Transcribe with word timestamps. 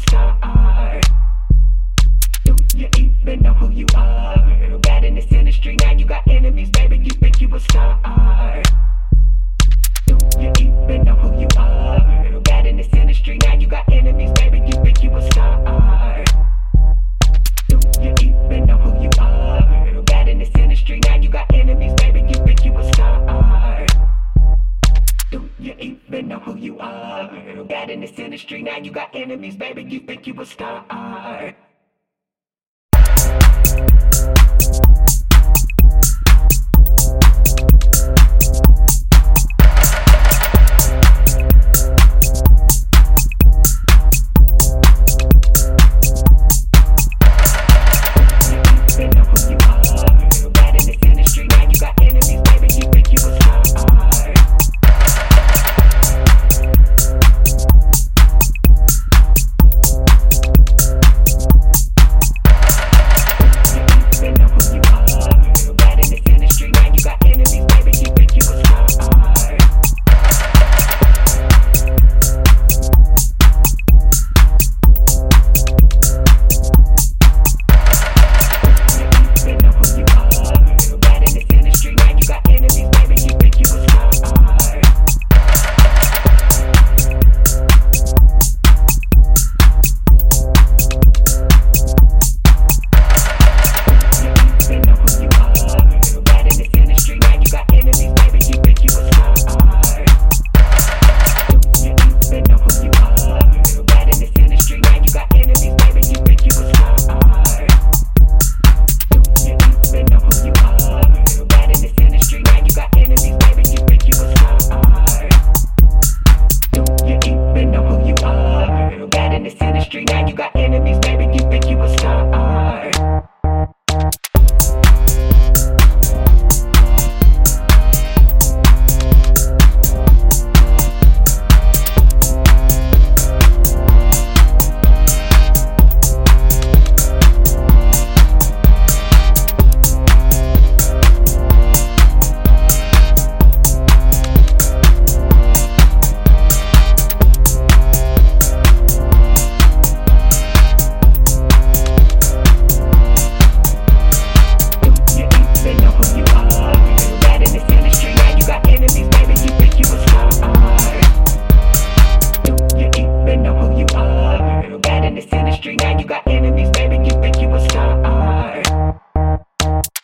star. 0.00 1.00
Do 2.44 2.56
you 2.74 2.88
even 2.98 3.42
know 3.42 3.54
who 3.54 3.70
you 3.70 3.86
are? 3.94 4.78
Bad 4.82 5.04
in 5.04 5.14
this 5.14 5.30
industry, 5.30 5.76
now 5.76 5.92
you 5.92 6.04
got 6.04 6.26
enemies, 6.28 6.70
baby. 6.70 6.98
You 6.98 7.10
think 7.10 7.40
you 7.40 7.54
a 7.54 7.60
star. 7.60 8.62
you 25.80 26.22
know 26.22 26.38
who 26.40 26.56
you 26.56 26.78
are. 26.78 27.28
Bad 27.64 27.90
in 27.90 28.00
this 28.00 28.18
industry, 28.18 28.62
now 28.62 28.76
you 28.76 28.90
got 28.90 29.14
enemies, 29.14 29.56
baby. 29.56 29.82
You 29.82 30.00
think 30.00 30.26
you 30.26 30.40
a 30.40 30.46
star. 30.46 30.84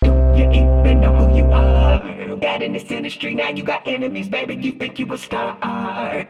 You 0.02 0.50
even 0.50 1.00
know 1.00 1.14
who 1.14 1.36
you 1.36 1.44
are. 1.52 2.36
Got 2.36 2.62
in 2.62 2.72
this 2.72 2.90
industry, 2.90 3.34
now 3.34 3.50
you 3.50 3.62
got 3.62 3.86
enemies, 3.86 4.28
baby. 4.28 4.54
You 4.56 4.72
think 4.72 4.98
you 4.98 5.12
a 5.12 5.18
star. 5.18 6.28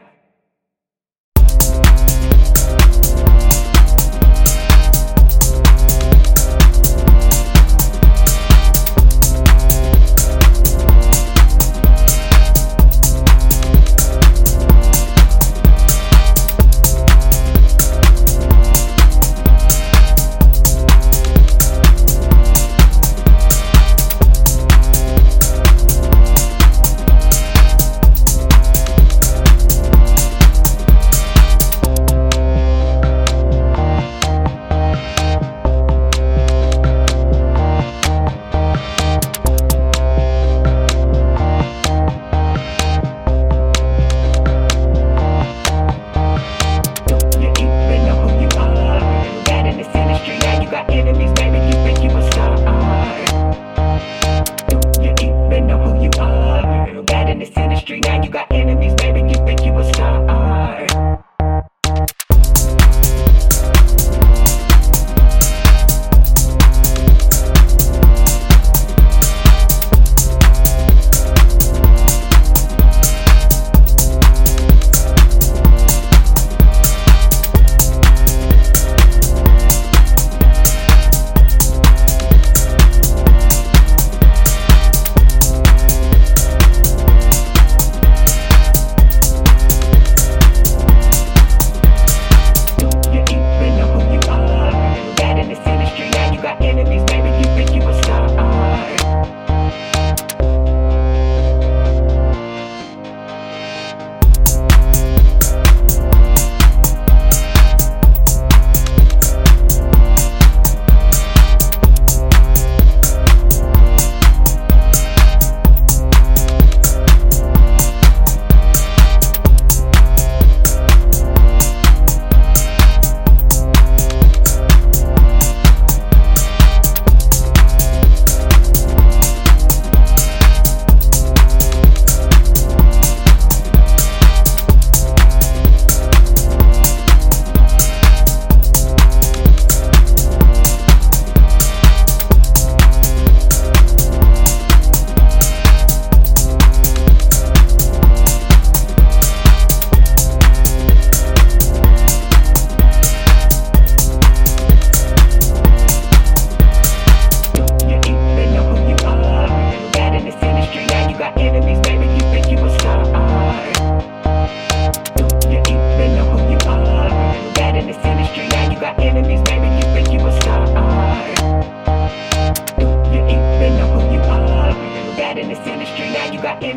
now 58.01 58.21
you 58.21 58.29
got 58.29 58.51
enemies, 58.51 58.93
baby, 58.95 59.21
you 59.21 59.35
think 59.45 59.65
you 59.65 59.77
a 59.77 59.83
star. 59.93 61.23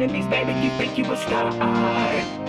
enemies, 0.03 0.27
baby, 0.29 0.53
you 0.65 0.71
think 0.79 0.97
you 0.97 1.05
a 1.13 1.17
star. 1.17 2.40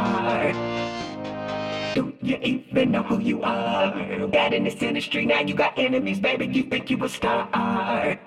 are. 0.00 0.52
Dude, 1.94 2.16
you 2.22 2.38
even 2.42 2.92
know 2.92 3.02
who 3.02 3.18
you 3.18 3.42
are. 3.42 4.28
Bad 4.28 4.52
in 4.52 4.64
this 4.64 4.80
industry, 4.82 5.26
now 5.26 5.40
you 5.40 5.54
got 5.54 5.78
enemies, 5.78 6.20
baby. 6.20 6.46
You 6.46 6.64
think 6.64 6.90
you 6.90 7.02
a 7.04 7.08
star. 7.08 8.18